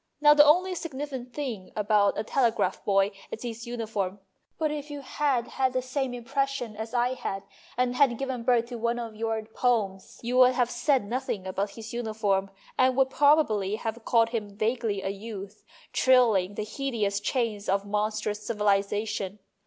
Now 0.19 0.33
the 0.33 0.43
only 0.43 0.73
significant 0.73 1.31
thing 1.31 1.71
about 1.75 2.17
a 2.17 2.23
telegraph 2.23 2.83
boy 2.83 3.11
is 3.29 3.43
his 3.43 3.67
uniform, 3.67 4.19
but 4.57 4.71
if 4.71 4.89
you 4.89 5.01
had 5.01 5.47
had 5.47 5.73
the 5.73 5.81
same 5.83 6.13
impres 6.13 6.47
sion 6.47 6.75
as 6.75 6.95
I 6.95 7.13
had, 7.13 7.43
and 7.77 7.95
had 7.95 8.17
given 8.17 8.41
birth 8.41 8.65
to 8.69 8.79
one 8.79 8.97
of 8.97 9.15
your 9.15 9.43
jDoems, 9.43 10.17
you 10.23 10.39
would 10.39 10.53
have 10.55 10.71
said 10.71 11.05
nothing 11.05 11.45
about 11.45 11.69
his 11.75 11.93
uniform 11.93 12.49
and 12.79 12.97
would 12.97 13.11
probably 13.11 13.75
have 13.75 13.93
276 14.03 14.03
MONOLOGUES 14.03 14.09
called 14.09 14.29
him 14.51 14.57
vaguely 14.57 15.01
a 15.03 15.09
youth, 15.15 15.63
trailing 15.93 16.55
the 16.55 16.63
hideous 16.63 17.19
chains 17.19 17.69
of 17.69 17.83
a 17.83 17.87
monstrous 17.87 18.43
civilization. 18.43 19.37